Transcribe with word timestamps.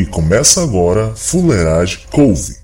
E 0.00 0.06
começa 0.06 0.62
agora 0.62 1.12
Fuleiragem 1.14 1.98
Couve. 2.10 2.56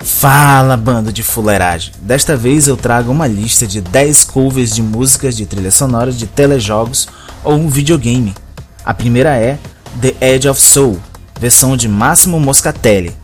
Fala, 0.00 0.76
bando 0.76 1.12
de 1.12 1.22
fuleiragem! 1.22 1.92
Desta 2.00 2.36
vez 2.36 2.66
eu 2.66 2.76
trago 2.76 3.12
uma 3.12 3.28
lista 3.28 3.68
de 3.68 3.80
10 3.80 4.24
covers 4.24 4.74
de 4.74 4.82
músicas 4.82 5.36
de 5.36 5.46
trilha 5.46 5.70
sonora 5.70 6.10
de 6.10 6.26
telejogos 6.26 7.06
ou 7.44 7.54
um 7.54 7.68
videogame. 7.68 8.34
A 8.84 8.92
primeira 8.92 9.36
é 9.36 9.60
The 10.00 10.34
Edge 10.34 10.48
of 10.48 10.60
Soul, 10.60 10.98
versão 11.38 11.76
de 11.76 11.88
Máximo 11.88 12.40
Moscatelli, 12.40 13.16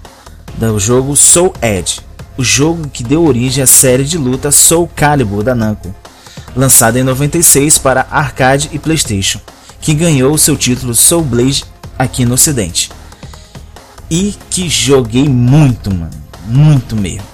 do 0.57 0.79
jogo 0.79 1.16
Soul 1.16 1.52
Edge, 1.61 2.00
o 2.36 2.44
jogo 2.44 2.89
que 2.89 3.03
deu 3.03 3.25
origem 3.25 3.62
à 3.62 3.67
série 3.67 4.04
de 4.04 4.18
luta 4.18 4.50
Soul 4.50 4.89
Calibur 4.95 5.43
da 5.43 5.54
Namco, 5.54 5.95
lançada 6.57 6.99
em 6.99 7.03
96 7.03 7.79
para 7.79 8.07
arcade 8.11 8.71
e 8.72 8.79
PlayStation, 8.79 9.40
que 9.81 9.95
ganhou 9.95 10.36
seu 10.39 10.57
título 10.57 10.95
Soul 10.95 11.22
Blade 11.22 11.64
aqui 11.98 12.25
no 12.25 12.35
ocidente. 12.35 12.90
E 14.11 14.35
que 14.50 14.68
joguei 14.68 15.29
muito, 15.29 15.93
mano 15.93 16.25
muito 16.46 16.95
mesmo. 16.95 17.26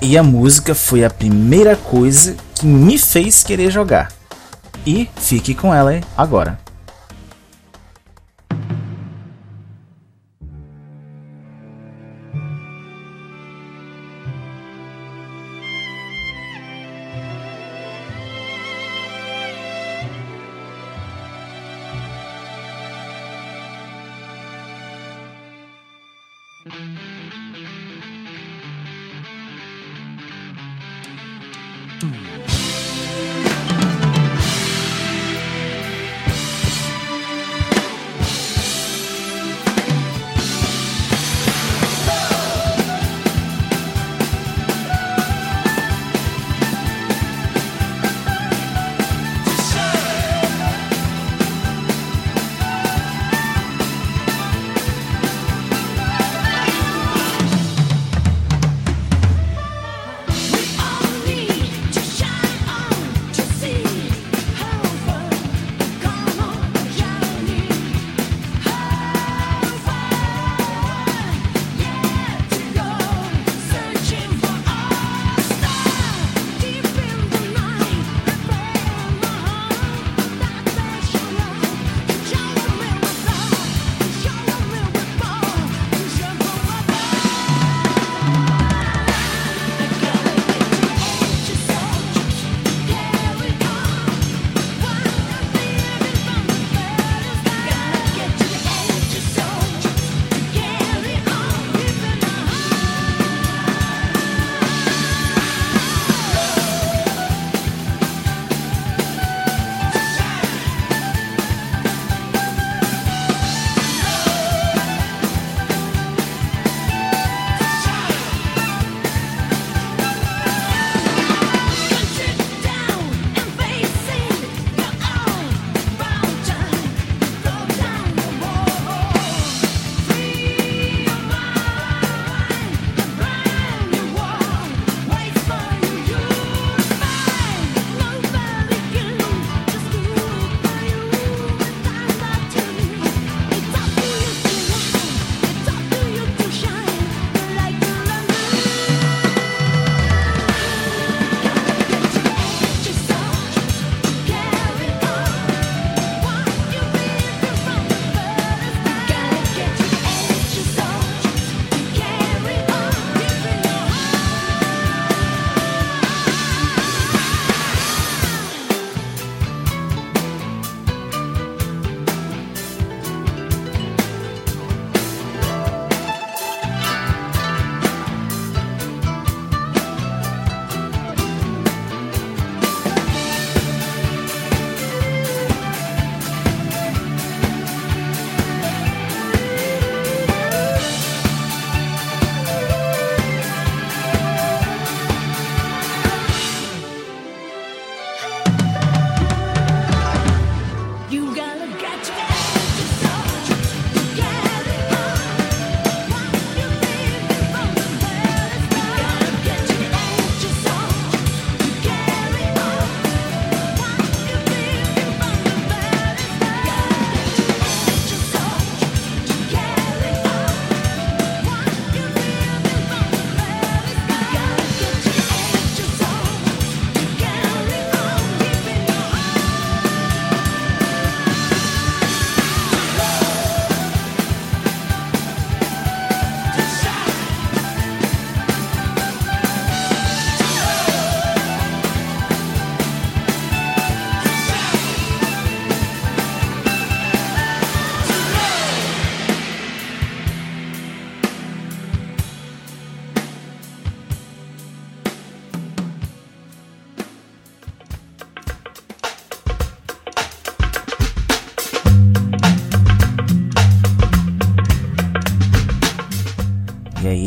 E 0.00 0.16
a 0.16 0.22
música 0.22 0.74
foi 0.74 1.04
a 1.04 1.10
primeira 1.10 1.74
coisa 1.74 2.36
que 2.54 2.66
me 2.66 2.98
fez 2.98 3.42
querer 3.42 3.70
jogar. 3.70 4.12
E 4.86 5.08
fique 5.16 5.54
com 5.54 5.74
ela 5.74 6.00
agora. 6.16 6.58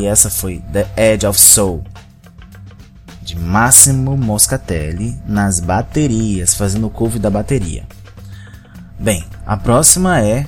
Essa 0.10 0.30
foi 0.30 0.62
The 0.74 0.88
Edge 0.98 1.26
of 1.26 1.40
Soul 1.40 1.84
de 3.22 3.38
Máximo 3.38 4.18
Moscatelli 4.18 5.16
nas 5.28 5.60
baterias, 5.60 6.56
fazendo 6.56 6.88
o 6.88 6.90
cover 6.90 7.22
da 7.22 7.30
bateria. 7.30 7.84
Bem, 8.98 9.24
a 9.46 9.56
próxima 9.56 10.20
é 10.20 10.48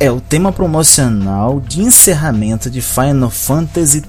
é 0.00 0.10
o 0.10 0.20
tema 0.20 0.52
promocional 0.52 1.60
de 1.60 1.80
encerramento 1.80 2.68
de 2.68 2.82
Final 2.82 3.30
Fantasy 3.30 4.02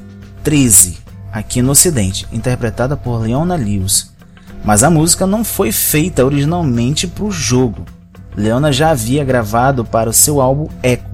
XIII 0.44 0.98
aqui 1.32 1.62
no 1.62 1.74
ocidente, 1.74 2.28
interpretada 2.32 2.98
por 2.98 3.22
Leona 3.22 3.56
Lewis. 3.56 4.12
Mas 4.66 4.84
a 4.84 4.90
música 4.90 5.28
não 5.28 5.44
foi 5.44 5.72
feita 5.72 6.26
originalmente 6.26 7.06
para 7.08 7.26
o 7.26 7.32
jogo. 7.32 7.86
Leona 8.36 8.72
já 8.72 8.90
havia 8.90 9.24
gravado 9.24 9.86
para 9.86 10.10
o 10.10 10.14
seu 10.14 10.42
álbum 10.42 10.68
Echo 10.82 11.13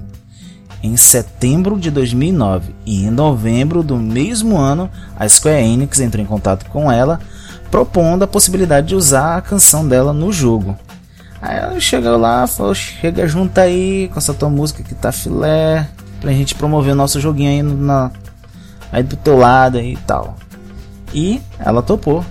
em 0.82 0.96
setembro 0.96 1.78
de 1.78 1.90
2009 1.90 2.74
e 2.86 3.04
em 3.04 3.10
novembro 3.10 3.82
do 3.82 3.96
mesmo 3.96 4.56
ano 4.56 4.90
a 5.16 5.28
Square 5.28 5.62
Enix 5.62 6.00
entrou 6.00 6.22
em 6.22 6.26
contato 6.26 6.66
com 6.70 6.90
ela 6.90 7.20
propondo 7.70 8.22
a 8.22 8.26
possibilidade 8.26 8.88
de 8.88 8.94
usar 8.94 9.36
a 9.36 9.42
canção 9.42 9.86
dela 9.86 10.12
no 10.12 10.32
jogo. 10.32 10.76
Aí 11.40 11.56
ela 11.56 11.80
chegou 11.80 12.16
lá, 12.16 12.46
falou: 12.46 12.74
chega 12.74 13.26
junto 13.26 13.58
aí 13.58 14.08
com 14.12 14.18
essa 14.18 14.34
tua 14.34 14.50
música 14.50 14.82
que 14.82 14.94
tá 14.94 15.12
filé, 15.12 15.88
pra 16.20 16.32
gente 16.32 16.54
promover 16.54 16.92
o 16.92 16.96
nosso 16.96 17.20
joguinho 17.20 17.50
aí, 17.50 17.62
na, 17.62 18.10
aí 18.92 19.02
do 19.02 19.16
teu 19.16 19.38
lado 19.38 19.80
e 19.80 19.96
tal. 19.98 20.36
E 21.14 21.40
ela 21.58 21.82
topou. 21.82 22.24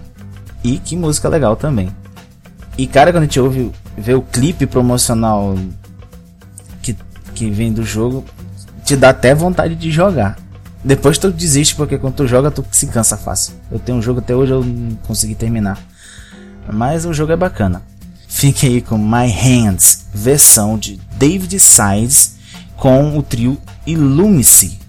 E 0.63 0.77
que 0.77 0.95
música 0.95 1.29
legal 1.29 1.55
também. 1.55 1.89
E 2.77 2.85
cara, 2.85 3.11
quando 3.11 3.23
a 3.23 3.25
gente 3.25 3.39
ouve 3.39 3.71
vê 3.97 4.13
o 4.13 4.21
clipe 4.21 4.65
promocional 4.65 5.55
que, 6.81 6.95
que 7.33 7.49
vem 7.49 7.71
do 7.71 7.83
jogo, 7.83 8.25
te 8.89 8.95
dá 8.95 9.09
até 9.09 9.35
vontade 9.35 9.75
de 9.75 9.91
jogar. 9.91 10.35
Depois 10.83 11.19
tu 11.19 11.31
desiste 11.31 11.75
porque 11.75 11.95
quando 11.95 12.15
tu 12.15 12.27
joga 12.27 12.49
tu 12.49 12.65
se 12.71 12.87
cansa 12.87 13.15
fácil. 13.15 13.53
Eu 13.71 13.77
tenho 13.77 13.99
um 13.99 14.01
jogo 14.01 14.17
até 14.17 14.35
hoje 14.35 14.51
eu 14.51 14.63
não 14.63 14.95
consegui 15.05 15.35
terminar. 15.35 15.77
Mas 16.73 17.05
o 17.05 17.13
jogo 17.13 17.31
é 17.31 17.35
bacana. 17.35 17.83
Fique 18.27 18.65
aí 18.65 18.81
com 18.81 18.97
My 18.97 19.29
Hands, 19.29 20.05
versão 20.11 20.75
de 20.75 20.99
David 21.19 21.59
Sides 21.59 22.37
com 22.75 23.15
o 23.15 23.21
trio 23.21 23.59
Illumice. 23.85 24.79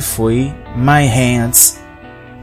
Foi 0.00 0.54
My 0.76 1.06
Hands 1.06 1.78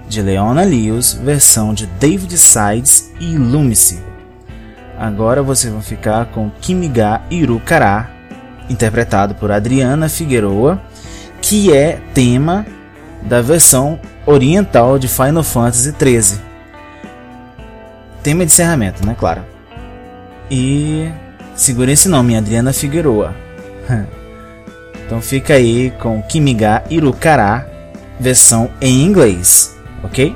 de 0.08 0.22
Leona 0.22 0.64
Lewis, 0.64 1.14
versão 1.14 1.74
de 1.74 1.86
David 1.86 2.38
Sides 2.38 3.12
e 3.20 3.36
Lumice. 3.38 4.00
Agora 4.98 5.42
vocês 5.42 5.72
vão 5.72 5.82
ficar 5.82 6.28
com 6.28 6.52
Kimiga 6.62 7.22
Irukara, 7.30 8.10
interpretado 8.70 9.36
por 9.36 9.52
Adriana 9.52 10.08
Figueroa, 10.08 10.82
que 11.42 11.74
é 11.74 12.00
tema 12.14 12.66
da 13.24 13.42
versão 13.42 14.00
oriental 14.26 15.00
de 15.00 15.08
Final 15.08 15.44
Fantasy 15.44 15.94
XIII. 15.98 16.40
Tema 18.22 18.46
de 18.46 18.52
encerramento, 18.52 19.06
né, 19.06 19.16
claro. 19.20 19.42
E 20.50 21.10
segura 21.56 21.92
esse 21.92 22.08
nome, 22.08 22.38
Adriana 22.38 22.72
Figueroa. 22.72 23.34
então 25.14 25.22
fica 25.22 25.54
aí 25.54 25.92
com 26.02 26.24
Kimiga 26.24 26.84
Irukara, 26.90 27.70
versão 28.20 28.72
em 28.82 29.04
inglês 29.04 29.78
ok? 30.02 30.36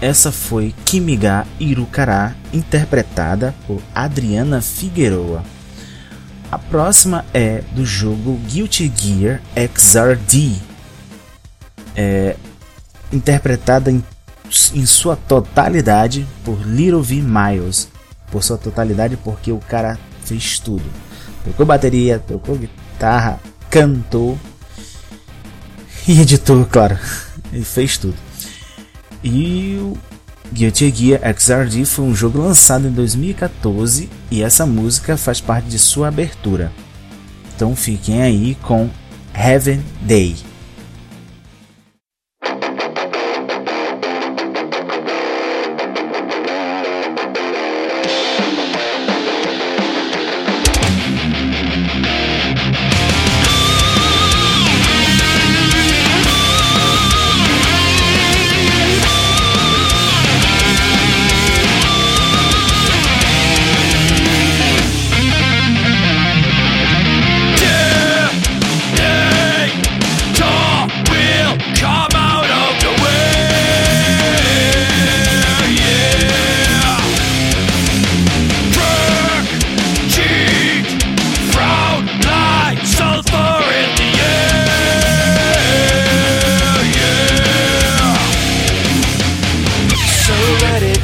Essa 0.00 0.30
foi 0.30 0.74
Kimiga 0.84 1.46
Irukara, 1.58 2.36
interpretada 2.52 3.54
por 3.66 3.82
Adriana 3.94 4.60
Figueroa. 4.60 5.42
A 6.50 6.58
próxima 6.58 7.24
é 7.32 7.62
do 7.72 7.84
jogo 7.84 8.38
Guilty 8.46 8.92
Gear 8.94 9.42
XRD, 9.74 10.56
é, 11.96 12.36
interpretada 13.10 13.90
em, 13.90 14.04
em 14.74 14.86
sua 14.86 15.16
totalidade 15.16 16.26
por 16.44 16.60
Little 16.60 17.02
V 17.02 17.22
Miles. 17.22 17.88
Por 18.30 18.42
sua 18.42 18.58
totalidade, 18.58 19.16
porque 19.16 19.50
o 19.50 19.58
cara 19.58 19.98
fez 20.24 20.58
tudo: 20.58 20.84
tocou 21.44 21.64
bateria, 21.64 22.18
tocou 22.18 22.56
guitarra, 22.56 23.40
cantou 23.70 24.38
e 26.06 26.20
editou, 26.20 26.64
claro. 26.66 26.98
Ele 27.52 27.64
fez 27.64 27.96
tudo. 27.96 28.25
E 29.26 29.76
o 29.80 29.98
Guilty 30.52 30.94
Gear 30.94 31.20
XRD 31.36 31.84
foi 31.84 32.04
um 32.04 32.14
jogo 32.14 32.38
lançado 32.38 32.86
em 32.86 32.92
2014 32.92 34.08
e 34.30 34.40
essa 34.40 34.64
música 34.64 35.16
faz 35.16 35.40
parte 35.40 35.68
de 35.68 35.80
sua 35.80 36.08
abertura. 36.08 36.70
Então 37.54 37.74
fiquem 37.74 38.22
aí 38.22 38.54
com 38.62 38.88
Heaven 39.34 39.82
Day. 40.02 40.36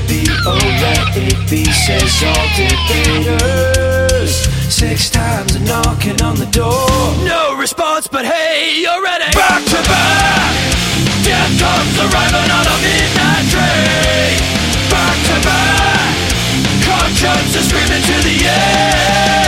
Be 0.09 0.27
oh, 0.47 0.59
let 0.83 1.17
it 1.17 1.38
be. 1.51 1.65
Says 1.65 2.23
all 2.23 2.47
the 2.57 2.67
defeaters. 2.69 4.33
Six 4.71 5.11
times 5.11 5.55
a 5.55 5.61
knocking 5.61 6.21
on 6.23 6.37
the 6.37 6.47
door. 6.47 6.88
No 7.25 7.55
response, 7.57 8.07
but 8.07 8.25
hey, 8.25 8.81
you're 8.81 9.03
ready. 9.03 9.31
Back 9.33 9.65
to 9.65 9.81
back. 9.88 10.53
Death 11.25 11.53
comes 11.61 11.95
arriving 11.99 12.51
on 12.51 12.67
a 12.67 12.77
midnight 12.83 13.47
train. 13.53 14.38
Back 14.91 15.17
to 15.29 15.37
back. 15.47 16.12
Conscience 16.83 17.55
is 17.57 17.69
screaming 17.69 18.03
to 18.03 18.17
the 18.27 18.37
air. 18.49 19.42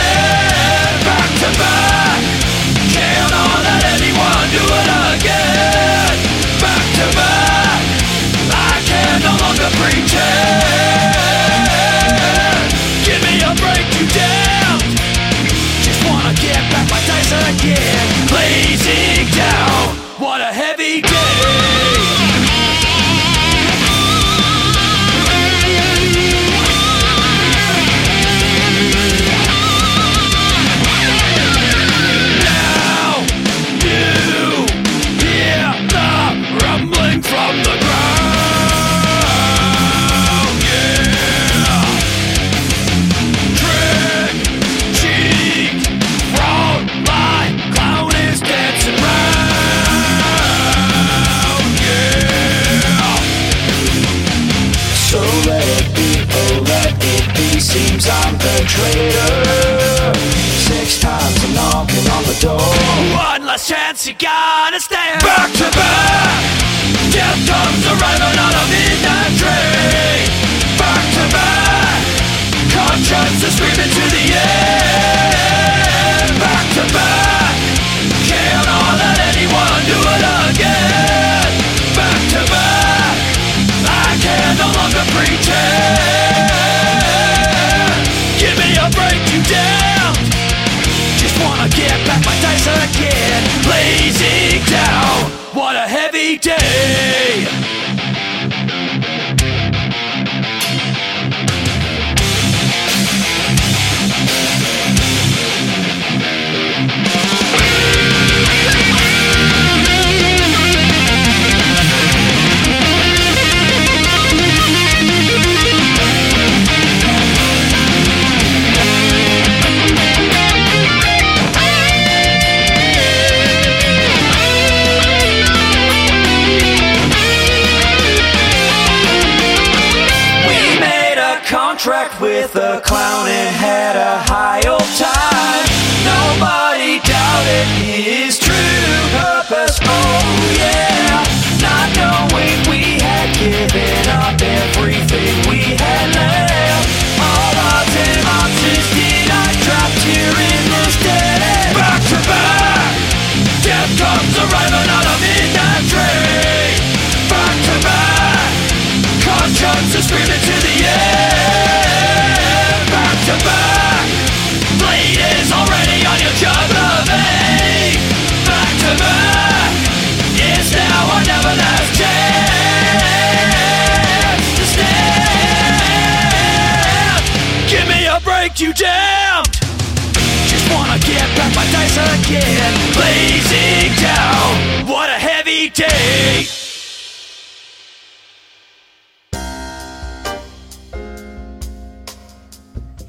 Blazing 182.27 183.93
down. 184.01 184.87
What 184.87 185.09
a 185.09 185.19
heavy 185.19 185.69
day! 185.69 186.47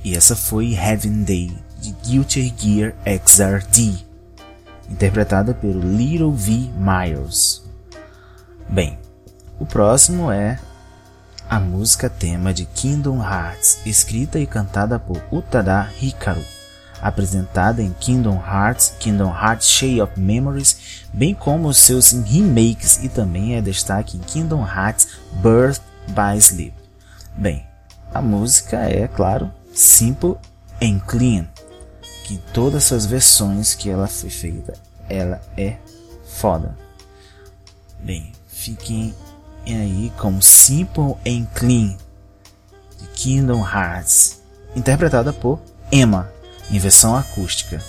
E 0.05 0.15
essa 0.15 0.37
foi 0.37 0.75
Heaven 0.75 1.25
Day, 1.25 1.57
de 1.81 1.93
Guilty 2.05 2.55
Gear 2.57 2.95
XRD, 3.05 4.05
interpretada 4.89 5.53
pelo 5.53 5.81
Little 5.81 6.33
V. 6.33 6.71
Myers. 6.77 7.65
Bem, 8.69 8.99
o 9.59 9.67
próximo 9.67 10.31
é 10.31 10.61
a 11.49 11.59
música 11.59 12.11
tema 12.11 12.53
de 12.53 12.67
Kingdom 12.67 13.21
Hearts, 13.21 13.81
escrita 13.87 14.39
e 14.39 14.47
cantada 14.47 14.99
por 14.99 15.21
Utada 15.33 15.91
Hikaru, 16.01 16.45
apresentada 17.07 17.81
em 17.81 17.93
Kingdom 17.93 18.35
Hearts, 18.37 18.95
Kingdom 18.99 19.31
Hearts 19.31 19.69
Shade 19.69 20.03
of 20.03 20.19
Memories, 20.19 21.05
bem 21.13 21.35
como 21.35 21.69
os 21.69 21.79
seus 21.79 22.11
remakes 22.11 23.03
e 23.05 23.09
também 23.09 23.55
é 23.55 23.61
destaque 23.61 24.17
em 24.17 24.21
Kingdom 24.21 24.67
Hearts 24.67 25.09
Birth 25.35 25.81
by 26.09 26.37
Sleep. 26.37 26.75
Bem, 27.37 27.65
a 28.13 28.21
música 28.21 28.79
é, 28.79 29.07
claro, 29.07 29.53
Simple 29.73 30.35
and 30.83 30.99
Clean, 31.07 31.47
que 32.25 32.35
em 32.35 32.43
todas 32.53 32.91
as 32.91 33.07
versões 33.07 33.73
que 33.73 33.89
ela 33.89 34.09
foi 34.09 34.31
feita, 34.31 34.75
ela 35.09 35.41
é 35.57 35.77
foda. 36.27 36.77
Bem, 38.01 38.33
fiquem 38.49 39.15
aí 39.65 40.13
com 40.19 40.41
Simple 40.41 41.15
and 41.25 41.47
Clean 41.55 41.97
de 42.99 43.07
Kingdom 43.15 43.61
Hearts, 43.61 44.43
interpretada 44.75 45.33
por 45.33 45.61
Emma 45.93 46.35
em 46.71 46.79
versão 46.79 47.17
acústica. 47.17 47.81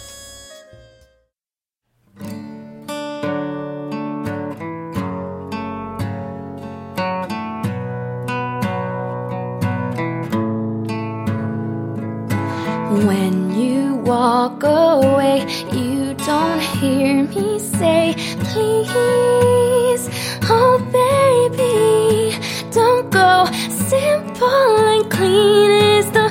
When 13.05 13.51
you 13.55 13.95
walk 14.03 14.63
away, 14.63 15.45
you 15.71 16.13
don't 16.25 16.61
hear 16.79 17.23
me 17.23 17.59
say, 17.59 18.15
please, 18.39 20.09
oh 20.49 20.79
baby, 20.91 22.37
don't 22.71 23.09
go. 23.11 23.45
Simple 23.69 24.77
and 24.93 25.09
clean 25.11 25.71
is 25.99 26.09
the 26.11 26.26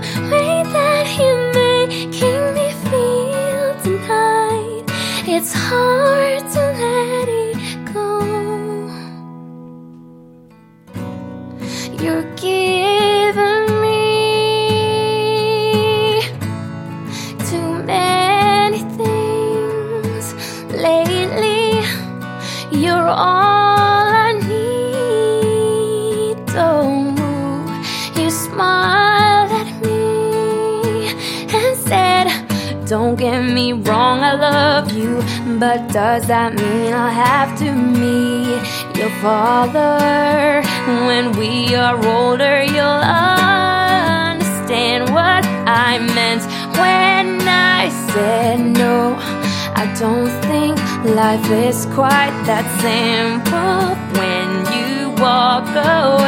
is 51.50 51.86
quite 51.86 52.34
that 52.46 52.66
simple 52.82 53.94
when 54.18 54.48
you 54.74 55.10
walk 55.22 55.68
away. 55.68 56.25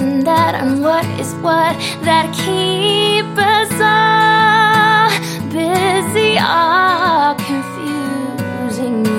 And 0.00 0.26
that 0.26 0.54
and 0.54 0.82
what 0.82 1.04
is 1.20 1.34
what 1.36 1.76
that 2.06 2.26
keep 2.32 3.26
us 3.36 3.72
all 3.80 5.10
busy 5.52 6.38
are 6.38 7.34
confusing 7.34 9.02
me. 9.02 9.18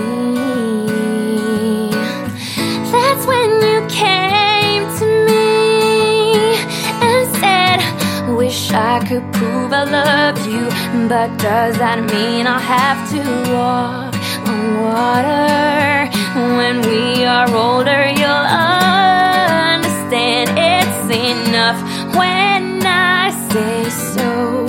That's 2.92 3.26
when 3.28 3.50
you 3.70 3.86
came 3.90 4.84
to 5.00 5.06
me 5.30 6.56
and 7.06 7.22
said, 7.42 7.80
Wish 8.36 8.72
I 8.72 9.00
could 9.08 9.26
prove 9.34 9.72
I 9.74 9.84
love 9.84 10.40
you, 10.48 10.66
but 11.08 11.30
does 11.38 11.78
that 11.78 12.00
mean 12.12 12.48
I'll 12.48 12.60
have 12.60 13.10
to 13.14 13.22
walk 13.54 14.16
on 14.48 14.82
water? 14.82 16.10
When 16.58 16.82
we 16.82 17.26
are 17.26 17.50
older, 17.54 18.08
you'll 18.08 18.48
understand 20.12 20.50
it's 20.58 21.16
enough 21.16 21.80
when 22.16 22.86
I 22.86 23.32
say 23.52 23.90
so. 23.90 24.68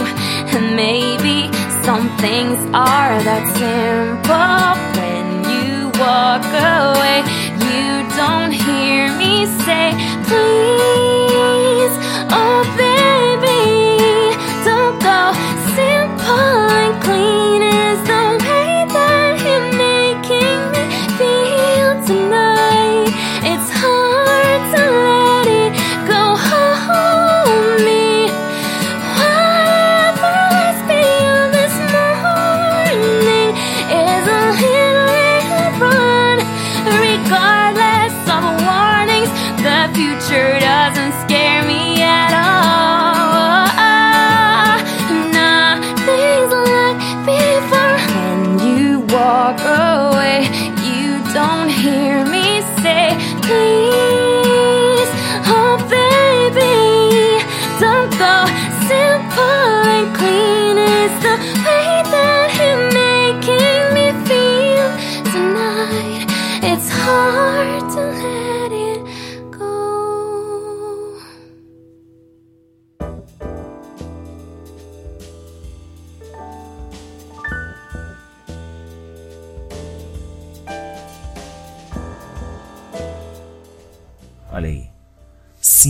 And 0.54 0.76
maybe 0.76 1.50
some 1.82 2.08
things 2.18 2.58
are 2.72 3.18
that 3.28 3.44
simple 3.58 4.78
when 4.98 5.26
you 5.50 5.90
walk 5.98 6.44
away. 6.46 7.24
You 7.58 8.06
don't 8.16 8.52
hear 8.52 9.10
me 9.18 9.46
say, 9.64 9.92
please, 10.28 10.91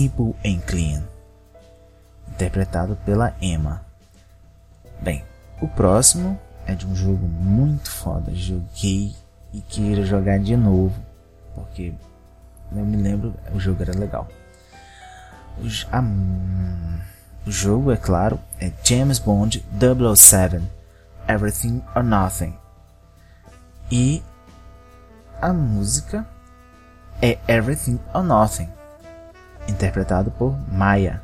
Simple 0.03 0.35
and 0.43 0.59
Clean. 0.67 1.01
Interpretado 2.27 2.97
pela 3.05 3.33
Emma. 3.41 3.85
Bem, 4.99 5.23
o 5.61 5.67
próximo 5.69 6.37
é 6.67 6.75
de 6.75 6.85
um 6.85 6.93
jogo 6.93 7.25
muito 7.25 7.89
foda. 7.89 8.35
Joguei 8.35 9.15
e 9.53 9.61
queira 9.61 10.03
jogar 10.03 10.39
de 10.39 10.57
novo. 10.57 10.93
Porque 11.55 11.93
eu 12.75 12.85
me 12.85 12.97
lembro, 12.97 13.33
o 13.55 13.59
jogo 13.61 13.81
era 13.81 13.97
legal. 13.97 14.27
O, 15.57 15.67
a, 15.95 16.03
o 17.47 17.51
jogo, 17.51 17.89
é 17.89 17.95
claro, 17.95 18.37
é 18.59 18.73
James 18.83 19.19
Bond 19.19 19.63
007 20.17 20.61
Everything 21.29 21.81
or 21.95 22.03
Nothing. 22.03 22.57
E 23.89 24.21
a 25.41 25.53
música 25.53 26.27
é 27.21 27.39
Everything 27.47 28.01
or 28.13 28.23
Nothing, 28.23 28.69
interpretado 29.67 30.31
por 30.31 30.55
Maya. 30.71 31.21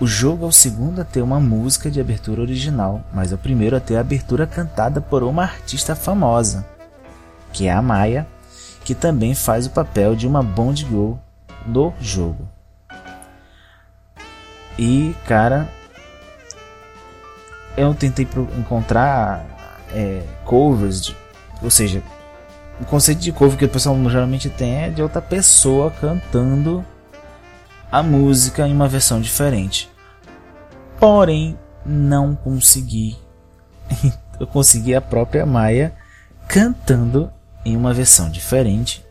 O 0.00 0.06
jogo 0.06 0.44
é 0.44 0.48
o 0.48 0.52
segundo 0.52 1.00
a 1.00 1.04
ter 1.04 1.22
uma 1.22 1.38
música 1.38 1.90
de 1.90 2.00
abertura 2.00 2.40
original, 2.40 3.02
mas 3.12 3.30
é 3.30 3.36
o 3.36 3.38
primeiro 3.38 3.76
a 3.76 3.80
ter 3.80 3.96
a 3.96 4.00
abertura 4.00 4.46
cantada 4.46 5.00
por 5.00 5.22
uma 5.22 5.44
artista 5.44 5.94
famosa, 5.94 6.66
que 7.52 7.68
é 7.68 7.72
a 7.72 7.80
Maya, 7.80 8.26
que 8.84 8.94
também 8.94 9.34
faz 9.34 9.66
o 9.66 9.70
papel 9.70 10.16
de 10.16 10.26
uma 10.26 10.42
Bond 10.42 10.84
Girl 10.84 11.14
no 11.64 11.94
jogo. 12.00 12.48
E, 14.76 15.14
cara, 15.26 15.68
eu 17.76 17.94
tentei 17.94 18.26
encontrar 18.58 19.44
é, 19.92 20.22
covers, 20.44 21.00
de, 21.00 21.16
ou 21.62 21.70
seja, 21.70 22.02
o 22.80 22.84
conceito 22.84 23.20
de 23.20 23.30
cover 23.30 23.56
que 23.56 23.64
o 23.64 23.68
pessoal 23.68 23.96
geralmente 24.10 24.50
tem 24.50 24.82
é 24.82 24.90
de 24.90 25.00
outra 25.00 25.22
pessoa 25.22 25.92
cantando 25.92 26.84
a 27.94 28.02
música 28.02 28.66
em 28.66 28.72
uma 28.72 28.88
versão 28.88 29.20
diferente. 29.20 29.88
Porém, 30.98 31.56
não 31.86 32.34
consegui. 32.34 33.16
Eu 34.40 34.48
consegui 34.48 34.96
a 34.96 35.00
própria 35.00 35.46
Maia 35.46 35.94
cantando 36.48 37.30
em 37.64 37.76
uma 37.76 37.94
versão 37.94 38.28
diferente 38.28 39.06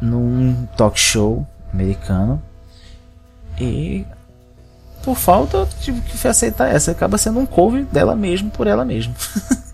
num 0.00 0.64
talk 0.78 0.98
show 0.98 1.46
americano. 1.74 2.42
E 3.60 4.06
por 5.02 5.14
falta 5.14 5.58
eu 5.58 5.66
tive 5.66 6.00
que 6.00 6.26
aceitar 6.26 6.74
essa. 6.74 6.90
Acaba 6.90 7.18
sendo 7.18 7.38
um 7.38 7.44
cover 7.44 7.84
dela 7.84 8.16
mesmo 8.16 8.50
por 8.50 8.66
ela 8.66 8.82
mesma. 8.86 9.14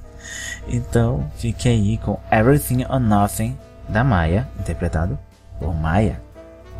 então 0.66 1.30
fique 1.36 1.68
aí 1.68 1.96
com 1.98 2.18
Everything 2.28 2.84
or 2.90 2.98
Nothing 2.98 3.56
da 3.88 4.02
Maia, 4.02 4.48
interpretado 4.58 5.16
por 5.60 5.72
Maia 5.72 6.20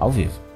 ao 0.01 0.11
vivo. 0.11 0.50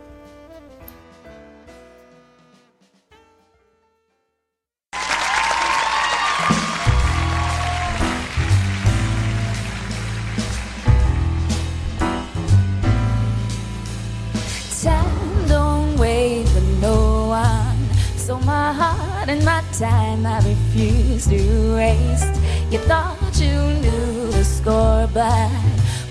To. 21.29 21.37
You 22.71 22.79
thought 22.81 23.17
you 23.41 23.55
knew 23.83 24.31
the 24.33 24.45
score, 24.45 25.09
but 25.13 25.51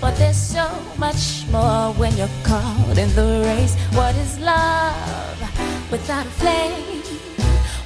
but 0.00 0.16
there's 0.16 0.36
so 0.36 0.66
much 0.98 1.44
more 1.50 1.92
when 1.94 2.16
you're 2.16 2.36
caught 2.42 2.98
in 2.98 3.08
the 3.14 3.42
race. 3.44 3.74
What 3.92 4.14
is 4.16 4.38
love 4.40 5.40
without 5.90 6.26
a 6.26 6.30
flame? 6.30 7.02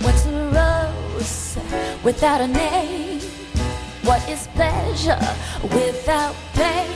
What's 0.01 0.27
a 0.27 0.37
rose 0.59 1.59
without 2.03 2.41
a 2.41 2.47
name? 2.49 3.21
What 4.05 4.27
is 4.29 4.47
pleasure 4.55 5.21
without 5.63 6.35
pain? 6.55 6.89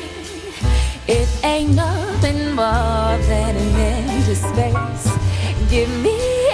It 1.08 1.28
ain't 1.44 1.74
nothing 1.74 2.54
more 2.54 3.18
than 3.28 3.56
an 3.56 3.76
empty 3.76 4.34
space. 4.34 5.06
Give 5.68 5.90
me 6.02 6.51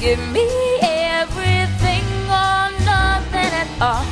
give 0.00 0.18
me 0.32 0.48
everything 0.80 2.04
or 2.24 2.72
nothing 2.88 3.52
at 3.62 3.68
all. 3.82 4.06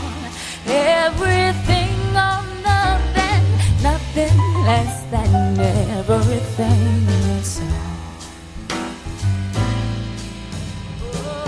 Everything 0.66 1.96
or 2.12 2.44
nothing, 2.62 3.42
nothing 3.82 4.36
less 4.68 5.02
than 5.10 5.58
everything. 5.98 7.06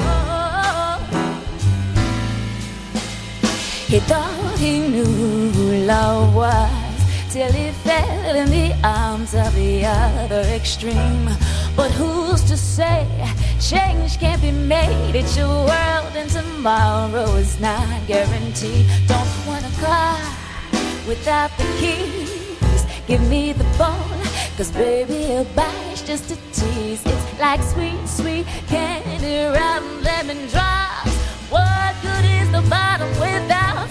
All. 0.08 0.98
He 3.92 4.00
thought 4.00 4.58
he 4.58 4.88
knew 4.88 5.52
who 5.52 5.84
love 5.84 6.34
was 6.34 6.90
till 7.30 7.52
he 7.52 7.72
fell 7.84 8.34
in 8.34 8.48
the 8.48 8.74
arms 8.82 9.34
of 9.34 9.54
the 9.54 9.84
other 9.84 10.40
extreme. 10.58 11.28
But 11.76 11.90
who's 11.92 12.42
to 12.44 12.56
say 12.56 13.06
change 13.60 14.18
can't 14.18 14.42
be 14.42 14.50
made? 14.50 15.14
It's 15.14 15.36
your 15.36 15.48
world, 15.48 16.12
and 16.14 16.28
tomorrow 16.28 17.34
is 17.36 17.58
not 17.60 18.06
guaranteed. 18.06 18.86
Don't 19.06 19.46
wanna 19.46 19.70
cry 19.78 20.20
without 21.06 21.50
the 21.56 21.64
keys. 21.78 22.84
Give 23.06 23.22
me 23.28 23.52
the 23.52 23.64
phone, 23.78 24.22
cause 24.56 24.70
baby, 24.70 25.32
a 25.32 25.44
bite's 25.56 26.02
just 26.02 26.30
a 26.30 26.36
tease. 26.52 27.02
It's 27.04 27.40
like 27.40 27.62
sweet, 27.62 28.06
sweet 28.06 28.46
candy 28.68 29.38
around 29.46 30.02
lemon 30.02 30.46
drops. 30.48 31.14
What 31.50 31.94
good 32.02 32.24
is 32.24 32.48
the 32.52 32.62
bottom 32.68 33.10
without 33.18 33.88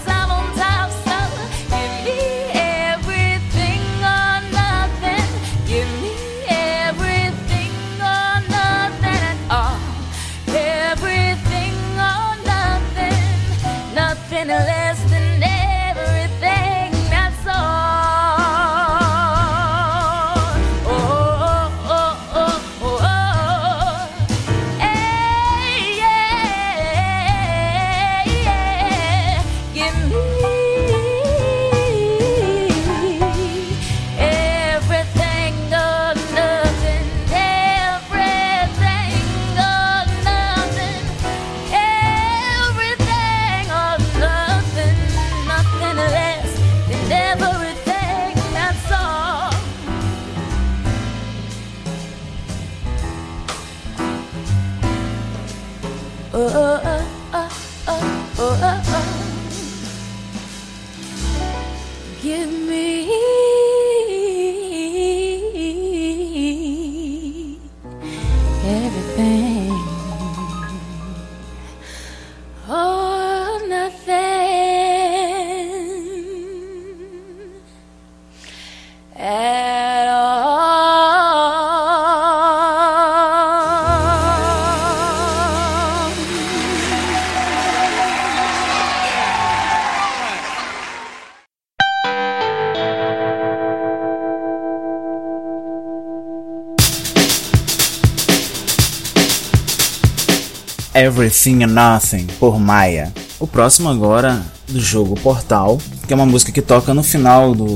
Everything 101.00 101.64
and 101.64 101.68
Nothing 101.68 102.26
por 102.38 102.60
Maya. 102.60 103.10
O 103.38 103.46
próximo 103.46 103.88
agora 103.88 104.42
do 104.68 104.78
jogo 104.78 105.18
Portal, 105.18 105.78
que 106.06 106.12
é 106.12 106.16
uma 106.16 106.26
música 106.26 106.52
que 106.52 106.60
toca 106.60 106.92
no 106.92 107.02
final 107.02 107.54
do, 107.54 107.66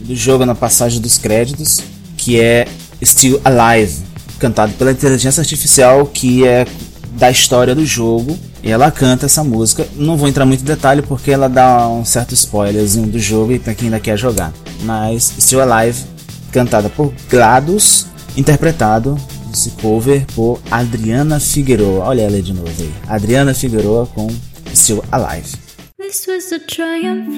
do 0.00 0.16
jogo, 0.16 0.44
na 0.44 0.54
passagem 0.56 1.00
dos 1.00 1.16
créditos, 1.16 1.78
que 2.16 2.40
é 2.40 2.66
Still 3.00 3.40
Alive, 3.44 4.02
cantado 4.40 4.72
pela 4.72 4.90
inteligência 4.90 5.40
artificial 5.40 6.04
que 6.06 6.44
é 6.44 6.66
da 7.12 7.30
história 7.30 7.72
do 7.72 7.86
jogo 7.86 8.36
e 8.64 8.70
ela 8.72 8.90
canta 8.90 9.26
essa 9.26 9.44
música. 9.44 9.86
Não 9.94 10.16
vou 10.16 10.28
entrar 10.28 10.44
muito 10.44 10.62
em 10.62 10.66
detalhe 10.66 11.02
porque 11.02 11.30
ela 11.30 11.48
dá 11.48 11.88
um 11.88 12.04
certo 12.04 12.34
spoilerzinho 12.34 13.06
do 13.06 13.18
jogo 13.20 13.52
e 13.52 13.60
para 13.60 13.76
quem 13.76 13.86
ainda 13.86 14.00
quer 14.00 14.18
jogar. 14.18 14.52
Mas 14.82 15.34
Still 15.38 15.60
Alive, 15.62 16.02
cantada 16.50 16.88
por 16.88 17.14
GLaDOS, 17.30 18.08
interpretado 18.36 19.16
esse 19.52 19.70
cover 19.80 20.24
por 20.34 20.60
Adriana 20.70 21.40
Figueroa. 21.40 22.06
Olha 22.06 22.22
ela 22.22 22.40
de 22.40 22.52
novo 22.52 22.68
aí. 22.68 22.92
Adriana 23.08 23.54
Figueroa 23.54 24.06
com 24.06 24.28
Still 24.74 25.02
Alive. 25.10 25.56
This 25.98 26.26
was 26.26 26.52
a 26.52 26.58
triumph. 26.58 27.28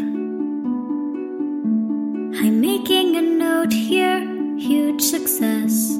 I'm 2.34 2.60
making 2.60 3.16
a 3.16 3.22
note 3.22 3.74
here, 3.74 4.20
huge 4.56 5.02
success. 5.02 5.98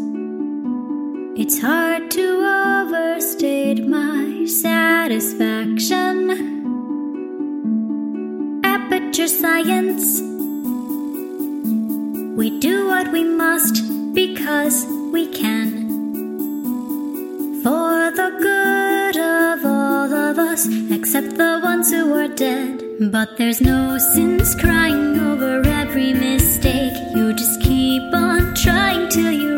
It's 1.37 1.59
hard 1.61 2.11
to 2.11 2.20
overstate 2.20 3.87
my 3.87 4.46
satisfaction. 4.46 6.31
Aperture 8.64 9.29
science. 9.29 10.20
We 12.37 12.59
do 12.61 12.88
what 12.88 13.12
we 13.12 13.25
must 13.25 13.83
because 14.14 14.87
we 15.12 15.27
can. 15.29 15.82
For 17.62 18.11
the 18.11 18.31
good 18.40 19.16
of 19.16 19.64
all 19.64 20.12
of 20.12 20.37
us, 20.37 20.66
except 20.90 21.37
the 21.37 21.61
ones 21.62 21.92
who 21.92 22.12
are 22.14 22.27
dead. 22.27 22.83
But 23.12 23.37
there's 23.38 23.61
no 23.61 23.98
sense 23.98 24.57
crying 24.57 25.16
over 25.20 25.62
every 25.68 26.12
mistake. 26.12 26.92
You 27.14 27.33
just 27.35 27.61
keep 27.61 28.03
on 28.12 28.55
trying 28.55 29.09
till 29.11 29.31
you 29.31 29.52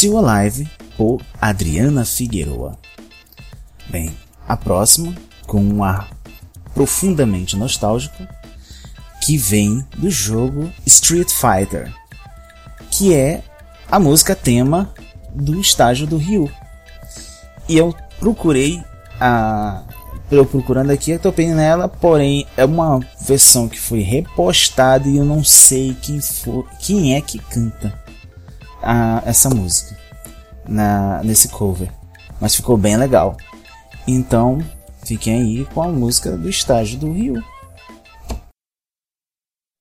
Still 0.00 0.16
Alive 0.16 0.66
por 0.96 1.20
Adriana 1.38 2.06
Figueroa. 2.06 2.78
Bem, 3.90 4.16
a 4.48 4.56
próxima, 4.56 5.14
com 5.46 5.62
um 5.62 5.84
ar 5.84 6.08
profundamente 6.72 7.54
nostálgico, 7.54 8.26
que 9.20 9.36
vem 9.36 9.84
do 9.98 10.10
jogo 10.10 10.72
Street 10.86 11.28
Fighter, 11.28 11.92
que 12.90 13.12
é 13.12 13.42
a 13.90 14.00
música 14.00 14.34
tema 14.34 14.90
do 15.34 15.60
estágio 15.60 16.06
do 16.06 16.16
Ryu. 16.16 16.50
E 17.68 17.76
eu 17.76 17.94
procurei 18.18 18.82
a 19.20 19.82
eu 20.30 20.46
procurando 20.46 20.92
aqui, 20.92 21.10
eu 21.10 21.18
topei 21.18 21.48
nela, 21.48 21.88
porém 21.88 22.46
é 22.56 22.64
uma 22.64 23.00
versão 23.20 23.68
que 23.68 23.78
foi 23.78 24.00
repostada 24.00 25.06
e 25.06 25.18
eu 25.18 25.26
não 25.26 25.44
sei 25.44 25.94
quem, 26.00 26.22
for, 26.22 26.66
quem 26.78 27.16
é 27.16 27.20
que 27.20 27.38
canta 27.38 27.99
a, 28.82 29.22
essa 29.24 29.50
música 29.50 29.96
na, 30.66 31.22
nesse 31.22 31.48
cover. 31.48 31.90
Mas 32.40 32.54
ficou 32.54 32.76
bem 32.76 32.96
legal. 32.96 33.36
Então, 34.06 34.58
fiquem 35.04 35.40
aí 35.40 35.64
com 35.66 35.82
a 35.82 35.88
música 35.88 36.36
do 36.36 36.48
estágio 36.48 36.98
do 36.98 37.12
Rio. 37.12 37.42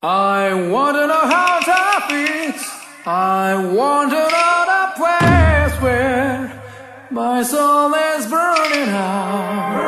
I 0.02 0.54
wanna 0.72 1.08
know 1.08 1.28
how. 1.28 1.50
I 3.12 3.56
want 3.74 4.14
another 4.14 4.94
place 4.96 5.82
where 5.82 6.62
my 7.10 7.42
soul 7.42 7.92
is 7.92 8.28
burning 8.28 8.90
out. 8.90 9.79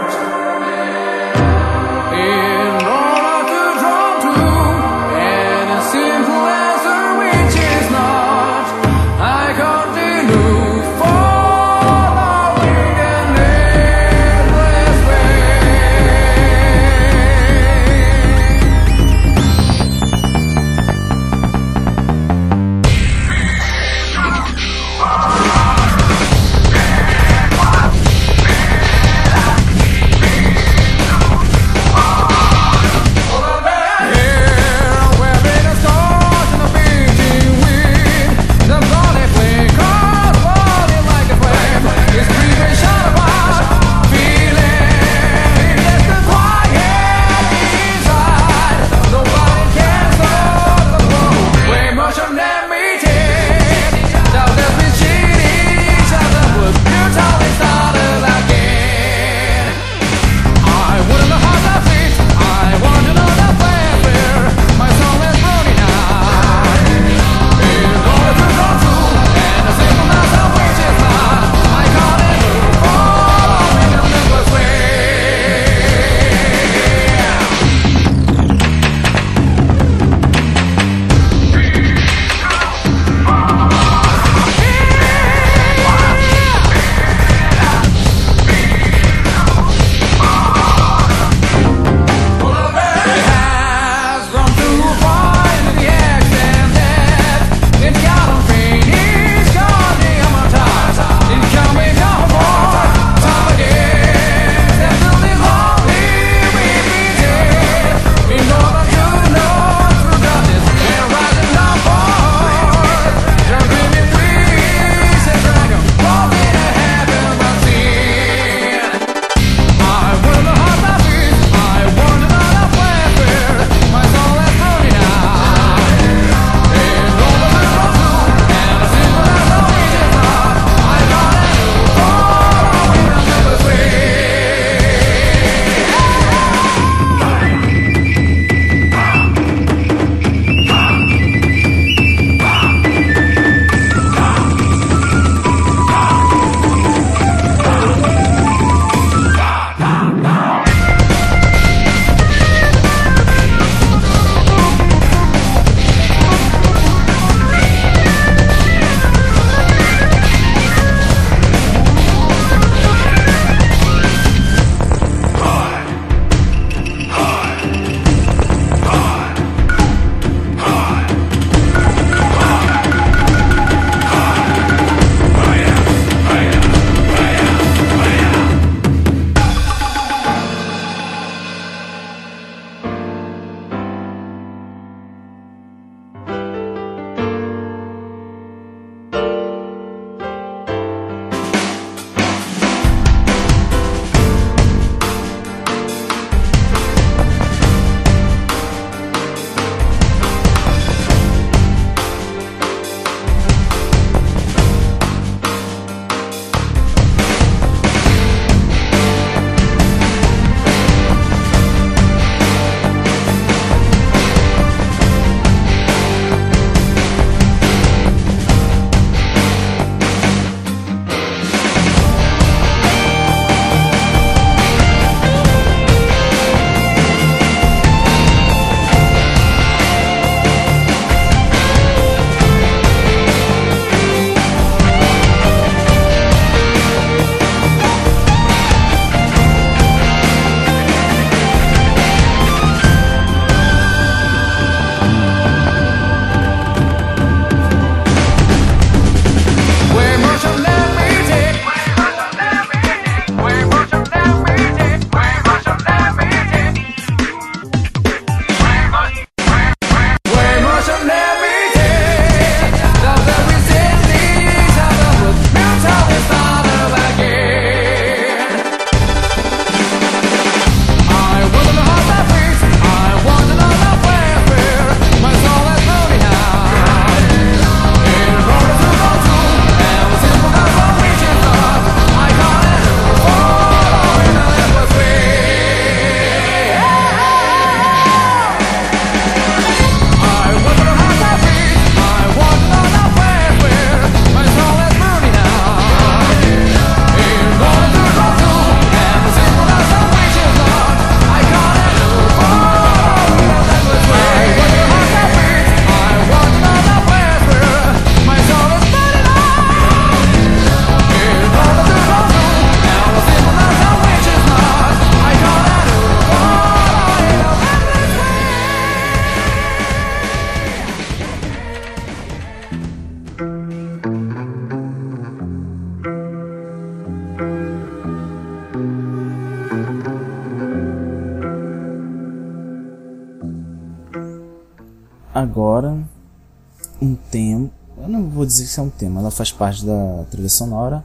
Dizer 338.52 338.74
que 338.74 338.80
é 338.80 338.84
um 338.84 338.90
tema, 338.90 339.20
ela 339.20 339.32
faz 339.32 339.52
parte 339.52 339.86
da 339.86 340.26
trilha 340.30 340.50
sonora 340.50 341.04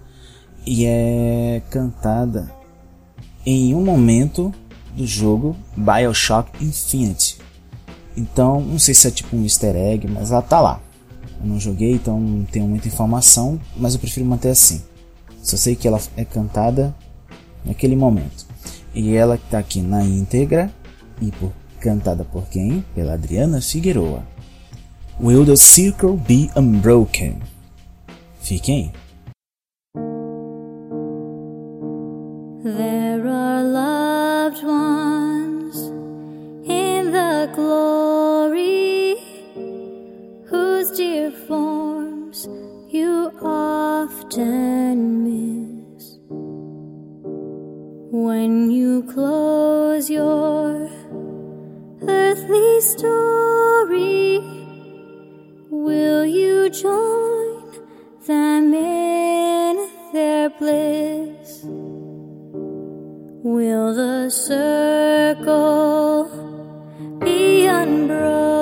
e 0.66 0.84
é 0.84 1.62
cantada 1.70 2.50
em 3.44 3.74
um 3.74 3.84
momento 3.84 4.52
do 4.96 5.06
jogo 5.06 5.56
Bioshock 5.76 6.64
Infinite. 6.64 7.38
Então, 8.16 8.60
não 8.60 8.78
sei 8.78 8.94
se 8.94 9.06
é 9.06 9.10
tipo 9.10 9.36
um 9.36 9.42
easter 9.42 9.76
egg, 9.76 10.08
mas 10.08 10.32
ela 10.32 10.42
tá 10.42 10.60
lá. 10.60 10.80
Eu 11.40 11.46
não 11.46 11.60
joguei, 11.60 11.92
então 11.92 12.18
não 12.18 12.44
tenho 12.44 12.66
muita 12.66 12.88
informação, 12.88 13.60
mas 13.76 13.94
eu 13.94 14.00
prefiro 14.00 14.24
manter 14.26 14.48
assim. 14.48 14.82
Só 15.42 15.56
sei 15.56 15.76
que 15.76 15.86
ela 15.86 16.00
é 16.16 16.24
cantada 16.24 16.94
naquele 17.64 17.94
momento. 17.94 18.46
E 18.94 19.14
ela 19.14 19.34
está 19.34 19.58
aqui 19.58 19.82
na 19.82 20.02
íntegra 20.02 20.72
e 21.20 21.30
por, 21.30 21.52
cantada 21.78 22.24
por 22.24 22.48
quem? 22.48 22.84
Pela 22.94 23.12
Adriana 23.12 23.60
Figueroa. 23.60 24.22
Will 25.18 25.44
the 25.44 25.56
Circle 25.56 26.18
Be 26.18 26.50
Unbroken? 26.56 27.42
Fiquem. 28.42 28.92
There 32.62 33.26
are 33.26 33.62
loved 33.64 34.62
ones 34.62 35.74
in 36.68 37.12
the 37.12 37.50
glory 37.54 39.16
whose 40.50 40.90
dear 40.90 41.30
forms 41.30 42.46
you 42.90 43.32
often 43.40 45.24
miss. 45.24 46.18
When 48.12 48.70
you 48.70 49.02
close 49.04 50.10
your 50.10 50.90
earthly 52.02 52.80
story, 52.82 54.65
will 55.86 56.26
you 56.26 56.68
join 56.68 57.62
them 58.26 58.74
in 58.74 59.88
their 60.12 60.50
bliss? 60.50 61.60
Will 63.54 63.94
the 63.94 64.28
circle 64.28 66.24
be 67.22 67.66
unbroken 67.66 68.55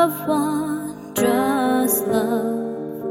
of 0.00 0.26
wondrous 0.26 2.00
love, 2.06 3.02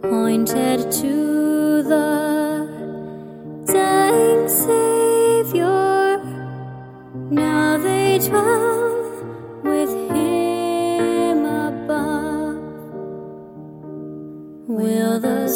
pointed 0.00 0.92
to 0.92 1.82
the 1.82 2.68
dying 3.66 4.48
Savior. 4.48 6.22
Now 7.30 7.78
they 7.78 8.20
dwell 8.20 9.60
with 9.64 9.90
Him 10.12 11.44
above. 11.44 12.62
Will 14.68 15.18
the 15.18 15.48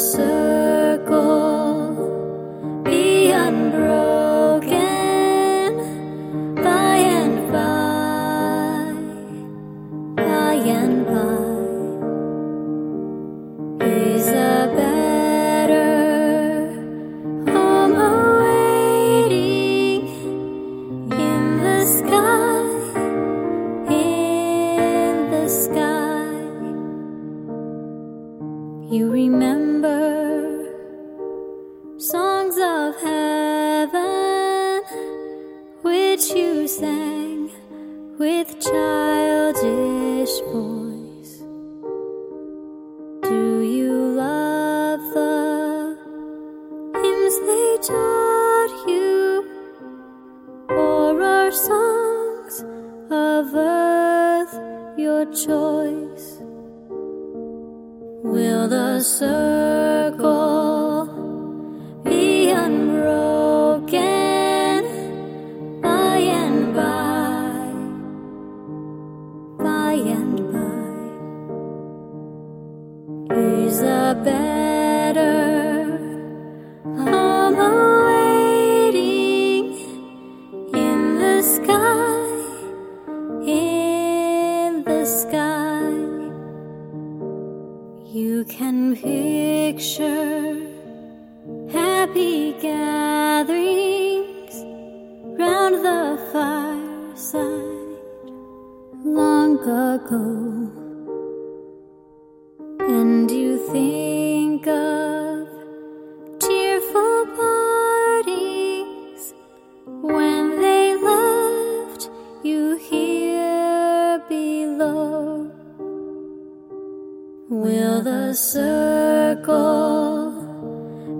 the 118.27 118.33
circle 118.33 120.31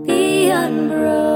be 0.05 0.49
unbroken 0.49 1.32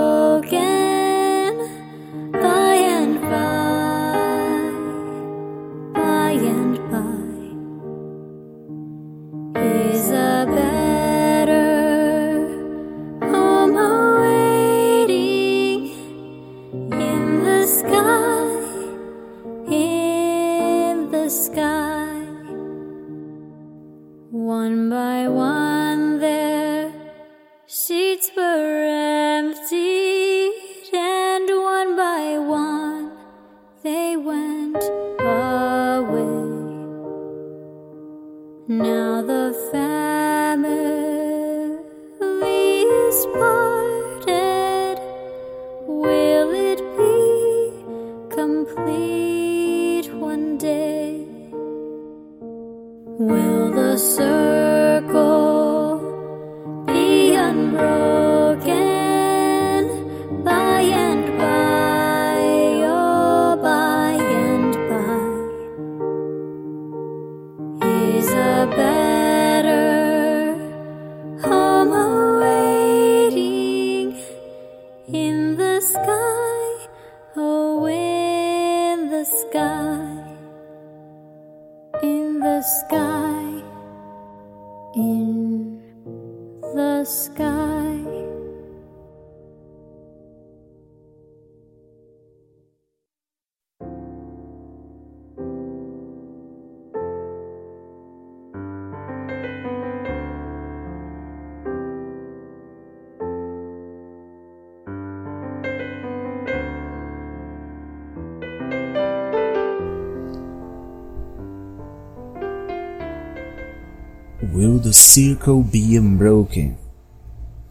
Will 114.58 114.80
the 114.80 114.92
Circle 114.92 115.62
Be 115.62 116.00
Unbroken? 116.00 116.76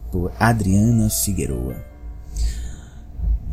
Por 0.09 0.31
Adriana 0.39 1.09
Figueroa. 1.09 1.75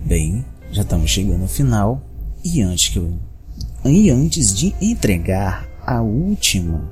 Bem, 0.06 0.44
já 0.70 0.82
estamos 0.82 1.10
chegando 1.10 1.42
ao 1.42 1.48
final 1.48 2.00
e 2.44 2.62
antes 2.62 2.90
que 2.90 2.98
eu 3.00 3.18
e 3.84 4.08
antes 4.08 4.54
de 4.54 4.72
entregar 4.80 5.68
a 5.84 6.00
última, 6.00 6.88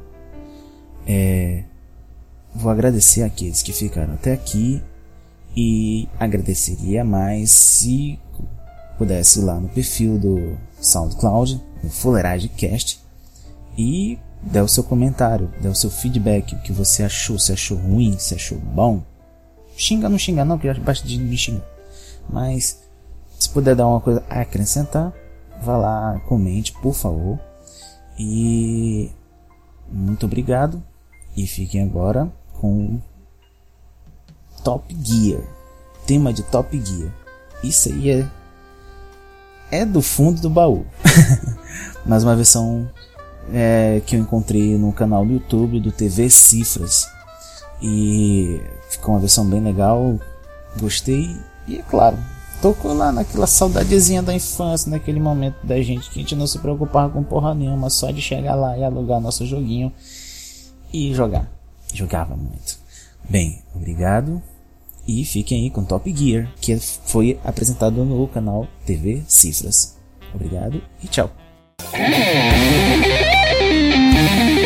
é, 1.07 1.63
vou 2.53 2.73
agradecer 2.73 3.23
àqueles 3.23 3.63
que 3.63 3.73
ficaram 3.73 4.15
até 4.15 4.33
aqui 4.33 4.83
e 5.57 6.09
agradeceria 6.19 7.05
mais 7.05 7.53
se 7.53 8.19
pudesse 8.99 9.39
ir 9.39 9.43
lá 9.45 9.61
no 9.61 9.69
perfil 9.69 10.19
do 10.19 10.59
SoundCloud, 10.81 11.63
no 11.85 11.89
Fuleiragem 11.89 12.51
Cast 12.57 12.99
e 13.79 14.19
dê 14.43 14.61
o 14.61 14.69
seu 14.69 14.83
comentário, 14.83 15.53
dê 15.61 15.69
o 15.69 15.75
seu 15.75 15.91
feedback, 15.91 16.55
o 16.55 16.63
que 16.63 16.73
você 16.73 17.05
achou, 17.05 17.39
se 17.39 17.53
achou 17.53 17.79
ruim, 17.79 18.19
se 18.19 18.35
achou 18.35 18.59
bom. 18.59 19.03
Xinga, 19.77 20.09
não 20.09 20.19
xinga 20.19 20.45
não, 20.45 20.59
que 20.59 20.67
já 20.67 20.79
basta 20.81 21.07
de 21.07 21.19
me 21.19 21.37
xingar. 21.37 21.65
Mas, 22.29 22.83
se 23.39 23.49
puder 23.49 23.75
dar 23.75 23.87
uma 23.87 24.01
coisa 24.01 24.23
a 24.29 24.41
acrescentar, 24.41 25.13
vá 25.63 25.77
lá, 25.77 26.21
comente, 26.27 26.73
por 26.73 26.95
favor. 26.95 27.39
E 28.19 29.11
muito 29.91 30.27
obrigado. 30.27 30.83
E 31.37 31.47
fiquem 31.47 31.83
agora 31.83 32.31
com 32.61 33.01
Top 34.63 34.95
Gear. 35.03 35.43
Tema 36.07 36.33
de 36.33 36.43
Top 36.43 36.77
Gear. 36.85 37.13
Isso 37.63 37.89
aí 37.89 38.11
é, 38.11 38.29
é 39.71 39.87
do 39.87 40.03
fundo 40.03 40.41
do 40.41 40.51
baú. 40.51 40.85
Mas 42.05 42.23
uma 42.23 42.37
versão 42.37 42.91
é, 43.53 44.03
que 44.05 44.17
eu 44.17 44.21
encontrei 44.21 44.77
no 44.77 44.93
canal 44.93 45.25
do 45.25 45.33
YouTube 45.33 45.81
do 45.81 45.91
TV 45.91 46.29
Cifras. 46.29 47.07
E 47.81 48.61
ficou 48.91 49.15
uma 49.15 49.21
versão 49.21 49.47
bem 49.47 49.61
legal, 49.61 50.19
gostei. 50.79 51.37
E 51.67 51.79
é 51.79 51.83
claro, 51.83 52.17
tocou 52.61 52.95
lá 52.95 53.11
naquela 53.11 53.47
saudadezinha 53.47 54.23
da 54.23 54.35
infância, 54.35 54.91
naquele 54.91 55.19
momento 55.19 55.57
da 55.65 55.81
gente 55.83 56.11
que 56.11 56.19
a 56.19 56.23
gente 56.23 56.37
não 56.37 56.47
se 56.47 56.59
preocupava 56.59 57.13
com 57.13 57.23
porra 57.23 57.55
nenhuma, 57.55 57.91
só 57.91 58.11
de 58.11 58.21
chegar 58.21 58.55
lá 58.55 58.79
e 58.79 58.85
alugar 58.85 59.21
nosso 59.21 59.45
joguinho 59.47 59.93
e 60.93 61.13
jogar. 61.15 61.51
Jogava 61.93 62.37
muito. 62.37 62.79
Bem, 63.29 63.63
obrigado. 63.75 64.43
E 65.07 65.25
fiquem 65.25 65.65
aí 65.65 65.71
com 65.71 65.85
Top 65.85 66.15
Gear, 66.15 66.49
que 66.61 66.77
foi 66.79 67.39
apresentado 67.45 68.05
no 68.05 68.29
canal 68.29 68.69
TV 68.87 69.23
Cifras. 69.27 69.97
Obrigado 70.33 70.81
e 71.03 71.09
tchau. 71.09 71.31
E 74.23 74.25
termina 74.25 74.62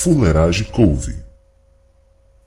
Fuleiragem 0.00 0.66
Couve. 0.66 1.27